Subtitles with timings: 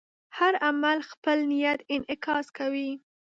[0.37, 2.89] هر عمل خپل نیت انعکاس کوي.